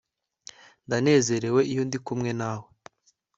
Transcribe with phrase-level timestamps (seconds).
[0.85, 2.67] Ndanezerewe iyo ndi kumwe nawe